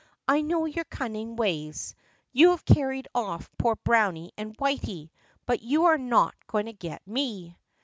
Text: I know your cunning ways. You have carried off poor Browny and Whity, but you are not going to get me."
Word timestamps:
I 0.27 0.41
know 0.41 0.65
your 0.65 0.85
cunning 0.85 1.35
ways. 1.35 1.93
You 2.31 2.49
have 2.49 2.65
carried 2.65 3.07
off 3.13 3.51
poor 3.59 3.75
Browny 3.75 4.31
and 4.35 4.55
Whity, 4.57 5.11
but 5.45 5.61
you 5.61 5.85
are 5.85 5.99
not 5.99 6.33
going 6.47 6.65
to 6.65 6.73
get 6.73 7.05
me." 7.05 7.55